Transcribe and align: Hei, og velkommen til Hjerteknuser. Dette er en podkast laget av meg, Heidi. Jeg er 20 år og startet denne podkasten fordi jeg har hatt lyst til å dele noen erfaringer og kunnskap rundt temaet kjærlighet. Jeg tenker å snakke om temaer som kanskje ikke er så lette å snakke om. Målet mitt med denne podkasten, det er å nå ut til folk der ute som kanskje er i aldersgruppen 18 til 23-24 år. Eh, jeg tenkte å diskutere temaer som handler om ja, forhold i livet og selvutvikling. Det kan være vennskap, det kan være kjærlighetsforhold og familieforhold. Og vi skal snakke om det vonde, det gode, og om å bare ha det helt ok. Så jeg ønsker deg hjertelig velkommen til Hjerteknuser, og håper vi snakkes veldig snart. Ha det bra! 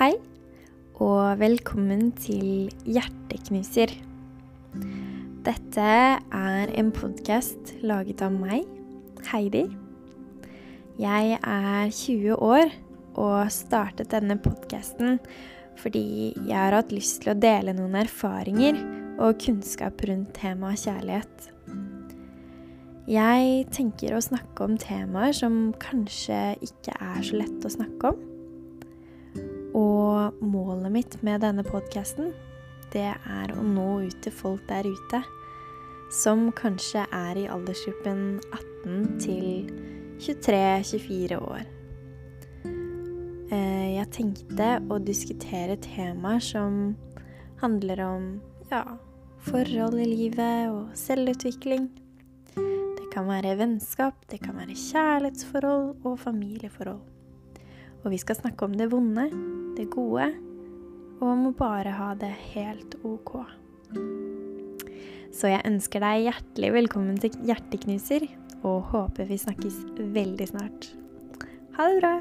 Hei, 0.00 0.14
og 0.96 1.42
velkommen 1.42 2.06
til 2.16 2.70
Hjerteknuser. 2.88 3.90
Dette 5.44 5.88
er 6.24 6.72
en 6.80 6.88
podkast 6.96 7.74
laget 7.84 8.22
av 8.24 8.32
meg, 8.32 8.64
Heidi. 9.28 9.66
Jeg 10.96 11.36
er 11.36 11.92
20 11.92 12.32
år 12.32 12.72
og 13.20 13.52
startet 13.52 14.08
denne 14.16 14.38
podkasten 14.40 15.20
fordi 15.84 16.32
jeg 16.46 16.56
har 16.56 16.78
hatt 16.78 16.96
lyst 16.96 17.20
til 17.20 17.34
å 17.34 17.38
dele 17.44 17.76
noen 17.76 18.00
erfaringer 18.00 18.80
og 19.20 19.36
kunnskap 19.44 20.00
rundt 20.08 20.32
temaet 20.40 20.80
kjærlighet. 20.86 21.50
Jeg 23.04 23.68
tenker 23.76 24.16
å 24.16 24.24
snakke 24.30 24.64
om 24.64 24.80
temaer 24.80 25.36
som 25.36 25.74
kanskje 25.76 26.56
ikke 26.64 26.96
er 26.96 27.20
så 27.20 27.44
lette 27.44 27.68
å 27.68 27.76
snakke 27.82 28.14
om. 28.14 28.28
Målet 30.40 30.92
mitt 30.92 31.22
med 31.22 31.42
denne 31.42 31.64
podkasten, 31.66 32.32
det 32.92 33.10
er 33.14 33.52
å 33.54 33.62
nå 33.62 34.00
ut 34.06 34.22
til 34.22 34.34
folk 34.34 34.62
der 34.70 34.86
ute 34.86 35.22
som 36.10 36.48
kanskje 36.58 37.04
er 37.14 37.38
i 37.38 37.46
aldersgruppen 37.50 38.40
18 38.50 39.20
til 39.22 39.68
23-24 40.20 41.38
år. 41.38 41.62
Eh, 43.50 43.86
jeg 43.96 44.10
tenkte 44.14 44.72
å 44.90 44.98
diskutere 45.02 45.78
temaer 45.82 46.42
som 46.42 46.96
handler 47.62 48.02
om 48.04 48.26
ja, 48.70 48.82
forhold 49.46 49.98
i 50.02 50.08
livet 50.10 50.70
og 50.70 50.90
selvutvikling. 50.98 51.88
Det 52.54 53.06
kan 53.14 53.30
være 53.30 53.56
vennskap, 53.58 54.18
det 54.30 54.42
kan 54.42 54.58
være 54.58 54.78
kjærlighetsforhold 54.78 56.04
og 56.06 56.20
familieforhold. 56.22 57.19
Og 58.00 58.10
vi 58.14 58.18
skal 58.20 58.38
snakke 58.38 58.64
om 58.64 58.76
det 58.76 58.90
vonde, 58.92 59.26
det 59.76 59.90
gode, 59.92 60.30
og 61.20 61.26
om 61.28 61.48
å 61.50 61.56
bare 61.56 61.92
ha 61.92 62.14
det 62.18 62.32
helt 62.54 62.96
ok. 63.04 63.34
Så 65.36 65.52
jeg 65.52 65.66
ønsker 65.68 66.02
deg 66.02 66.26
hjertelig 66.26 66.72
velkommen 66.80 67.20
til 67.22 67.36
Hjerteknuser, 67.46 68.26
og 68.64 68.90
håper 68.92 69.28
vi 69.30 69.40
snakkes 69.40 69.82
veldig 70.16 70.50
snart. 70.52 70.92
Ha 71.78 71.88
det 71.92 72.00
bra! 72.02 72.14